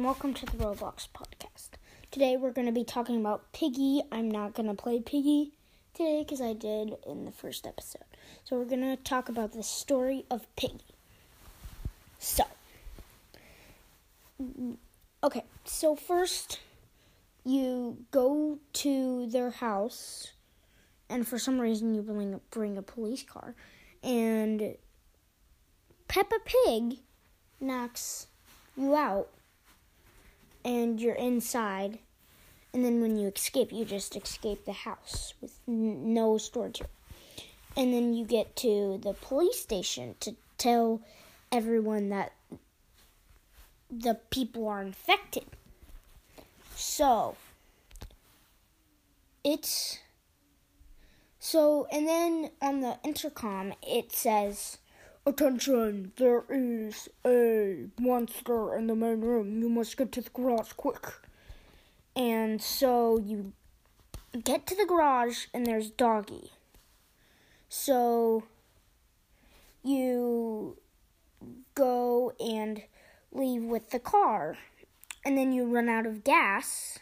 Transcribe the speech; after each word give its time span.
and 0.00 0.06
welcome 0.06 0.32
to 0.32 0.46
the 0.46 0.52
Roblox 0.52 1.08
podcast. 1.14 1.68
Today 2.10 2.34
we're 2.34 2.52
going 2.52 2.66
to 2.66 2.72
be 2.72 2.84
talking 2.84 3.20
about 3.20 3.52
Piggy. 3.52 4.00
I'm 4.10 4.30
not 4.30 4.54
going 4.54 4.66
to 4.68 4.74
play 4.74 4.98
Piggy 4.98 5.52
today 5.92 6.24
because 6.26 6.40
I 6.40 6.54
did 6.54 6.94
in 7.06 7.26
the 7.26 7.30
first 7.30 7.66
episode. 7.66 8.06
So 8.44 8.56
we're 8.56 8.64
going 8.64 8.80
to 8.80 8.96
talk 8.96 9.28
about 9.28 9.52
the 9.52 9.62
story 9.62 10.24
of 10.30 10.46
Piggy. 10.56 10.80
So, 12.18 12.44
okay, 15.22 15.44
so 15.66 15.94
first 15.94 16.60
you 17.44 17.98
go 18.10 18.58
to 18.72 19.26
their 19.26 19.50
house, 19.50 20.32
and 21.10 21.28
for 21.28 21.38
some 21.38 21.60
reason 21.60 21.94
you 21.94 22.00
bring 22.00 22.32
a, 22.32 22.40
bring 22.50 22.78
a 22.78 22.82
police 22.82 23.22
car, 23.22 23.54
and 24.02 24.76
Peppa 26.08 26.38
Pig 26.46 27.00
knocks 27.60 28.28
you 28.78 28.96
out 28.96 29.28
and 30.64 31.00
you're 31.00 31.14
inside 31.14 31.98
and 32.72 32.84
then 32.84 33.00
when 33.00 33.16
you 33.16 33.28
escape 33.28 33.72
you 33.72 33.84
just 33.84 34.16
escape 34.16 34.64
the 34.64 34.72
house 34.72 35.34
with 35.40 35.58
n- 35.66 36.14
no 36.14 36.38
storage. 36.38 36.82
And 37.76 37.94
then 37.94 38.14
you 38.14 38.24
get 38.24 38.56
to 38.56 39.00
the 39.02 39.12
police 39.12 39.60
station 39.60 40.16
to 40.20 40.34
tell 40.58 41.00
everyone 41.52 42.08
that 42.10 42.32
the 43.90 44.18
people 44.30 44.68
are 44.68 44.82
infected. 44.82 45.44
So 46.76 47.36
it's 49.42 49.98
so 51.38 51.86
and 51.90 52.06
then 52.06 52.50
on 52.60 52.80
the 52.80 52.98
intercom 53.02 53.72
it 53.82 54.12
says 54.12 54.78
Attention, 55.26 56.12
there 56.16 56.44
is 56.48 57.08
a 57.26 57.86
monster 57.98 58.74
in 58.74 58.86
the 58.86 58.96
main 58.96 59.20
room. 59.20 59.60
You 59.60 59.68
must 59.68 59.96
get 59.96 60.12
to 60.12 60.22
the 60.22 60.30
garage 60.30 60.72
quick. 60.72 61.06
And 62.16 62.60
so 62.60 63.18
you 63.18 63.52
get 64.42 64.66
to 64.66 64.74
the 64.74 64.86
garage 64.86 65.46
and 65.52 65.66
there's 65.66 65.90
Doggy. 65.90 66.52
So 67.68 68.44
you 69.84 70.78
go 71.74 72.32
and 72.40 72.82
leave 73.30 73.62
with 73.62 73.90
the 73.90 74.00
car. 74.00 74.56
And 75.22 75.36
then 75.36 75.52
you 75.52 75.66
run 75.66 75.90
out 75.90 76.06
of 76.06 76.24
gas. 76.24 76.98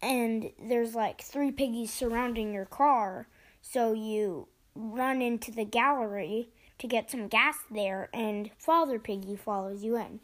And 0.00 0.52
there's 0.62 0.94
like 0.94 1.22
three 1.22 1.50
piggies 1.50 1.92
surrounding 1.92 2.54
your 2.54 2.66
car. 2.66 3.26
So 3.60 3.92
you 3.92 4.46
run 4.76 5.20
into 5.20 5.50
the 5.50 5.64
gallery 5.64 6.50
to 6.80 6.86
get 6.86 7.10
some 7.10 7.28
gas 7.28 7.56
there, 7.70 8.08
and 8.12 8.50
Father 8.58 8.98
Piggy 8.98 9.36
follows 9.36 9.84
you 9.84 9.96
in. 9.96 10.18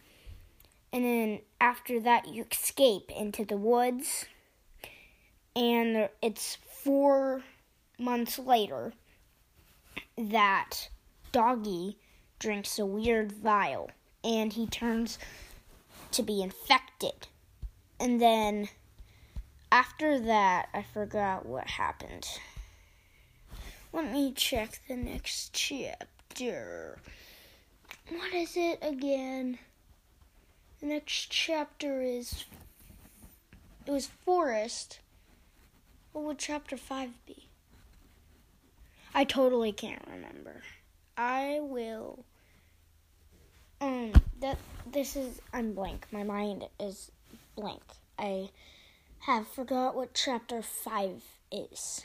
And 0.92 1.04
then 1.04 1.40
after 1.60 2.00
that, 2.00 2.28
you 2.28 2.46
escape 2.50 3.10
into 3.14 3.44
the 3.44 3.58
woods, 3.58 4.24
and 5.54 6.08
it's 6.22 6.56
four 6.82 7.42
months 7.98 8.38
later 8.38 8.94
that 10.16 10.88
Doggy 11.30 11.98
drinks 12.38 12.78
a 12.78 12.86
weird 12.86 13.32
vial, 13.32 13.90
and 14.24 14.54
he 14.54 14.66
turns 14.66 15.18
to 16.12 16.22
be 16.22 16.40
infected. 16.40 17.28
And 18.00 18.18
then 18.18 18.70
after 19.70 20.18
that, 20.20 20.68
I 20.72 20.82
forgot 20.82 21.44
what 21.44 21.66
happened. 21.66 22.26
Let 23.92 24.10
me 24.10 24.32
check 24.32 24.80
the 24.88 24.96
next 24.96 25.52
chapter 25.52 26.06
chapter. 26.36 26.98
What 28.10 28.34
is 28.34 28.56
it 28.56 28.78
again? 28.82 29.58
The 30.80 30.86
next 30.86 31.30
chapter 31.30 32.02
is. 32.02 32.44
It 33.86 33.90
was 33.90 34.06
Forest. 34.06 35.00
What 36.12 36.24
would 36.24 36.38
chapter 36.38 36.76
5 36.76 37.10
be? 37.26 37.48
I 39.14 39.24
totally 39.24 39.72
can't 39.72 40.02
remember. 40.10 40.62
I 41.16 41.60
will. 41.62 42.24
Um, 43.80 44.12
that 44.40 44.58
this 44.90 45.16
is 45.16 45.40
I'm 45.54 45.72
blank. 45.72 46.06
My 46.10 46.22
mind 46.22 46.64
is 46.78 47.10
blank. 47.54 47.82
I 48.18 48.50
have 49.20 49.48
forgot 49.48 49.96
what 49.96 50.12
chapter 50.12 50.60
5 50.60 51.22
is. 51.50 52.02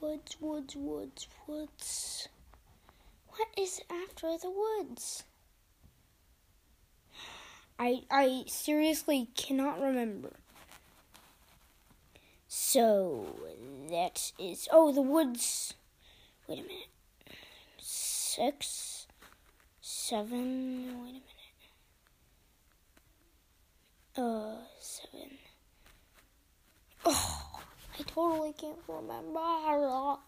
Woods, 0.00 0.36
woods, 0.40 0.76
woods, 0.76 1.26
woods. 1.46 2.28
What 3.40 3.56
is 3.56 3.80
after 3.88 4.36
the 4.36 4.50
woods? 4.50 5.24
I 7.78 8.02
I 8.10 8.44
seriously 8.46 9.30
cannot 9.34 9.80
remember. 9.80 10.36
So 12.48 13.38
that 13.88 14.32
is 14.38 14.68
oh 14.70 14.92
the 14.92 15.00
woods. 15.00 15.72
Wait 16.48 16.58
a 16.58 16.62
minute. 16.64 16.90
Six, 17.78 19.06
seven. 19.80 21.02
Wait 21.02 21.22
a 24.18 24.18
minute. 24.18 24.34
Uh, 24.34 24.66
seven. 24.80 25.38
Oh, 27.06 27.62
I 27.98 28.02
totally 28.02 28.52
can't 28.52 28.76
remember. 28.86 30.18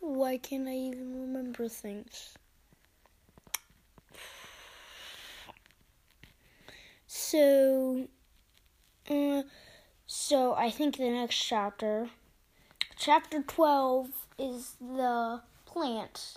Why 0.00 0.38
can't 0.38 0.66
I 0.66 0.74
even 0.74 1.20
remember 1.20 1.68
things? 1.68 2.34
So, 7.06 8.08
uh, 9.08 9.42
so 10.06 10.54
I 10.54 10.70
think 10.70 10.96
the 10.96 11.10
next 11.10 11.36
chapter, 11.36 12.08
chapter 12.96 13.42
12 13.42 14.08
is 14.38 14.76
the 14.80 15.42
plant. 15.66 16.36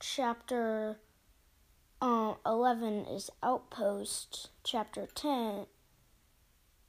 Chapter 0.00 0.96
uh, 2.00 2.34
11 2.46 3.06
is 3.06 3.30
outpost. 3.42 4.50
Chapter 4.64 5.06
10, 5.14 5.66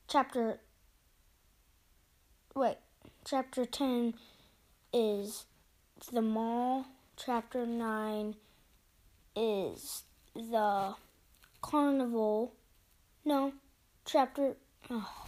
chapter, 0.08 0.60
wait, 2.56 2.78
chapter 3.26 3.66
10 3.66 4.14
is 4.94 5.46
the 6.08 6.22
mall. 6.22 6.86
Chapter 7.18 7.66
9 7.66 8.36
is 9.36 10.04
the 10.34 10.96
carnival. 11.62 12.54
No, 13.26 13.54
chapter. 14.06 14.56
Oh, 14.90 15.26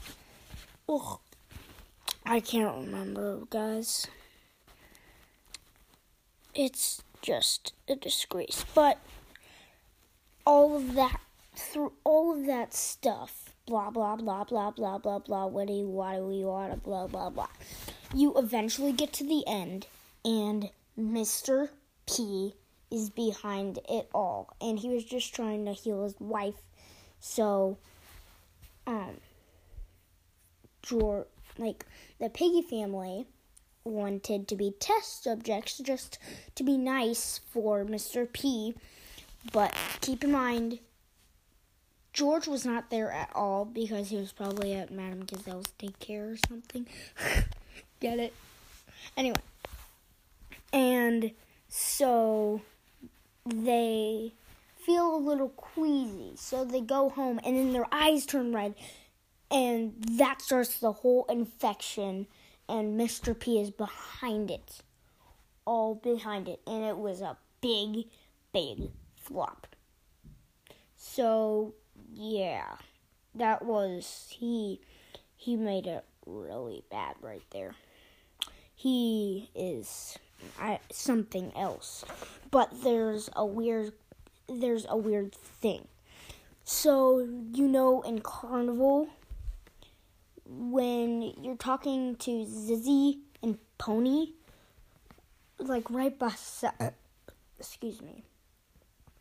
ugh, 0.88 1.20
I 2.26 2.40
can't 2.40 2.86
remember, 2.86 3.42
guys. 3.50 4.08
It's 6.54 7.04
just 7.22 7.74
a 7.88 7.96
disgrace. 7.96 8.66
But 8.74 9.00
all 10.46 10.76
of 10.78 10.94
that, 10.96 11.20
through 11.56 11.94
all 12.04 12.40
of 12.40 12.46
that 12.46 12.74
stuff, 12.74 13.54
blah, 13.66 13.90
blah, 13.90 14.16
blah, 14.16 14.46
blah, 14.46 14.72
blah, 14.72 14.98
blah, 14.98 15.20
blah, 15.20 15.46
what 15.46 15.68
do 15.68 15.74
you 15.74 15.88
want, 15.88 16.22
what 16.22 16.32
do 16.32 16.38
you 16.38 16.48
want, 16.48 16.84
blah, 16.84 17.08
blah, 17.08 17.30
blah, 17.30 17.48
you 18.14 18.38
eventually 18.38 18.92
get 18.92 19.14
to 19.14 19.24
the 19.24 19.44
end 19.48 19.88
and 20.24 20.70
Mr. 21.00 21.70
P 22.08 22.54
is 22.92 23.10
behind 23.10 23.80
it 23.90 24.10
all, 24.14 24.54
and 24.60 24.80
he 24.80 24.90
was 24.90 25.04
just 25.04 25.34
trying 25.34 25.66
to 25.66 25.72
heal 25.72 26.04
his 26.04 26.16
wife. 26.20 26.62
So, 27.20 27.78
um, 28.86 29.18
George, 30.82 31.28
like 31.58 31.86
the 32.20 32.30
Piggy 32.30 32.62
family 32.62 33.28
wanted 33.84 34.48
to 34.48 34.56
be 34.56 34.74
test 34.80 35.24
subjects 35.24 35.78
just 35.80 36.20
to 36.56 36.64
be 36.64 36.78
nice 36.78 37.40
for 37.52 37.84
Mr. 37.84 38.32
P. 38.32 38.76
But 39.52 39.74
keep 40.02 40.24
in 40.24 40.32
mind, 40.32 40.80
George 42.14 42.48
was 42.48 42.66
not 42.66 42.90
there 42.90 43.12
at 43.12 43.32
all 43.34 43.66
because 43.66 44.10
he 44.10 44.18
was 44.18 44.32
probably 44.32 44.74
at 44.74 44.92
Madame 44.92 45.26
Gazelle's 45.26 45.74
daycare 45.80 46.34
or 46.34 46.38
something. 46.48 46.86
Get 48.00 48.20
it? 48.20 48.34
Anyway, 49.16 49.42
and 50.74 51.32
so 51.68 52.62
they 53.46 54.34
feel 54.86 55.16
a 55.16 55.18
little 55.18 55.50
queasy. 55.50 56.34
So 56.36 56.66
they 56.66 56.82
go 56.82 57.10
home 57.10 57.40
and 57.44 57.56
then 57.56 57.74
their 57.74 57.88
eyes 57.92 58.26
turn 58.26 58.54
red. 58.54 58.76
And 59.50 59.94
that 60.18 60.42
starts 60.42 60.80
the 60.80 60.92
whole 60.92 61.26
infection. 61.30 62.28
And 62.68 63.00
Mr. 63.00 63.38
P 63.38 63.60
is 63.60 63.70
behind 63.70 64.50
it. 64.50 64.82
All 65.66 65.96
behind 65.96 66.48
it. 66.48 66.62
And 66.66 66.84
it 66.84 66.98
was 66.98 67.22
a 67.22 67.38
big, 67.62 68.06
big 68.54 68.90
flop. 69.16 69.68
So, 70.96 71.74
yeah. 72.14 72.76
That 73.36 73.64
was. 73.64 74.28
He. 74.30 74.82
He 75.36 75.56
made 75.56 75.88
it 75.88 76.06
really 76.26 76.84
bad 76.92 77.16
right 77.22 77.44
there. 77.52 77.76
He 78.76 79.50
is 79.56 80.18
I, 80.60 80.80
something 80.92 81.52
else. 81.56 82.06
But 82.50 82.84
there's 82.84 83.30
a 83.36 83.46
weird 83.46 83.94
there's 84.48 84.86
a 84.90 84.98
weird 84.98 85.34
thing. 85.34 85.88
So, 86.64 87.28
you 87.54 87.68
know, 87.68 88.02
in 88.02 88.20
Carnival, 88.20 89.10
when 90.46 91.22
you're 91.42 91.56
talking 91.56 92.16
to 92.18 92.32
Zizzy 92.46 93.20
and 93.42 93.58
Pony, 93.78 94.34
like 95.58 95.90
right 95.90 96.18
beside, 96.18 96.94
excuse 97.60 98.02
me, 98.02 98.24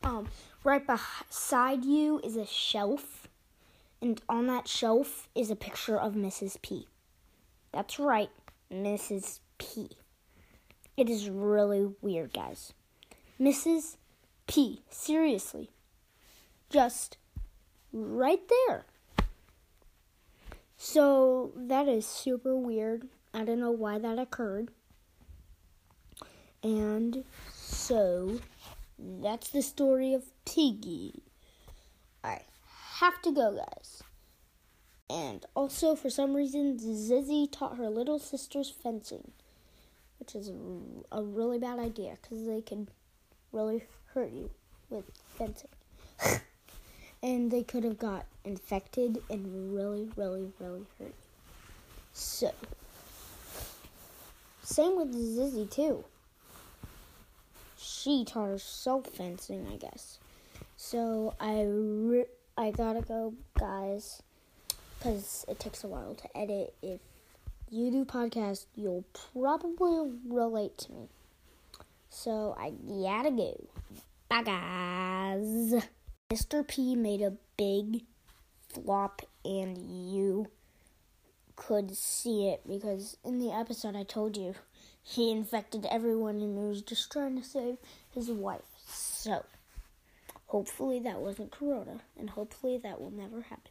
um, 0.02 0.28
right 0.64 0.84
beside 0.86 1.84
you 1.84 2.20
is 2.24 2.36
a 2.36 2.46
shelf, 2.46 3.28
and 4.02 4.20
on 4.28 4.46
that 4.48 4.68
shelf 4.68 5.28
is 5.34 5.50
a 5.50 5.56
picture 5.56 5.98
of 5.98 6.14
Mrs. 6.14 6.60
P. 6.62 6.88
That's 7.72 7.98
right, 7.98 8.30
Mrs. 8.72 9.40
P. 9.58 9.90
It 11.00 11.08
is 11.08 11.30
really 11.30 11.88
weird, 12.02 12.34
guys. 12.34 12.74
Mrs. 13.40 13.96
P. 14.46 14.82
Seriously. 14.90 15.70
Just 16.68 17.16
right 17.90 18.42
there. 18.68 18.84
So 20.76 21.52
that 21.56 21.88
is 21.88 22.04
super 22.04 22.54
weird. 22.54 23.08
I 23.32 23.44
don't 23.44 23.60
know 23.60 23.70
why 23.70 23.98
that 23.98 24.18
occurred. 24.18 24.72
And 26.62 27.24
so 27.50 28.38
that's 28.98 29.48
the 29.48 29.62
story 29.62 30.12
of 30.12 30.24
Piggy. 30.44 31.22
I 32.22 32.40
have 32.98 33.22
to 33.22 33.32
go, 33.32 33.56
guys. 33.56 34.02
And 35.08 35.46
also, 35.56 35.94
for 35.94 36.10
some 36.10 36.36
reason, 36.36 36.76
Zizzy 36.76 37.50
taught 37.50 37.78
her 37.78 37.88
little 37.88 38.18
sisters 38.18 38.68
fencing, 38.68 39.32
which 40.20 40.36
is 40.36 40.52
a 41.10 41.22
really 41.22 41.58
bad 41.58 41.80
idea 41.80 42.16
because 42.22 42.46
they 42.46 42.60
can 42.60 42.88
really 43.52 43.82
hurt 44.14 44.30
you 44.30 44.50
with 44.88 45.04
fencing. 45.36 45.68
and 47.22 47.50
they 47.50 47.64
could 47.64 47.82
have 47.82 47.98
got 47.98 48.26
infected 48.44 49.20
and 49.28 49.74
really, 49.74 50.08
really, 50.16 50.52
really 50.60 50.86
hurt 50.98 51.08
you. 51.08 51.14
So, 52.12 52.52
same 54.62 54.96
with 54.96 55.12
Zizzy, 55.12 55.68
too 55.68 56.04
she 57.80 58.24
taught 58.24 58.48
herself 58.48 59.06
fencing, 59.06 59.66
I 59.70 59.76
guess. 59.76 60.18
So 60.76 61.34
I 61.40 61.64
re- 61.66 62.26
I 62.56 62.70
gotta 62.70 63.00
go, 63.02 63.34
guys, 63.58 64.22
because 64.98 65.44
it 65.48 65.58
takes 65.58 65.82
a 65.84 65.88
while 65.88 66.14
to 66.14 66.36
edit. 66.36 66.74
If 66.82 67.00
you 67.70 67.90
do 67.90 68.04
podcast, 68.04 68.66
you'll 68.74 69.04
probably 69.32 70.12
relate 70.28 70.76
to 70.78 70.92
me. 70.92 71.08
So 72.08 72.56
I 72.58 72.70
gotta 72.70 73.30
go. 73.30 73.68
Bye, 74.28 74.42
guys. 74.42 75.84
Mr. 76.30 76.66
P 76.66 76.96
made 76.96 77.22
a 77.22 77.36
big 77.56 78.02
flop, 78.68 79.22
and 79.44 79.78
you 80.12 80.48
could 81.56 81.96
see 81.96 82.48
it 82.48 82.62
because 82.66 83.16
in 83.24 83.38
the 83.38 83.52
episode 83.52 83.94
I 83.94 84.02
told 84.02 84.36
you 84.36 84.54
he 85.02 85.30
infected 85.30 85.86
everyone 85.90 86.36
and 86.36 86.56
was 86.56 86.82
just 86.82 87.10
trying 87.12 87.36
to 87.36 87.44
save 87.44 87.76
his 88.12 88.30
wife. 88.30 88.62
So, 88.86 89.44
hopefully 90.46 90.98
that 91.00 91.20
wasn't 91.20 91.52
Corona, 91.52 92.00
and 92.18 92.30
hopefully 92.30 92.78
that 92.78 93.00
will 93.00 93.10
never 93.10 93.42
happen 93.42 93.70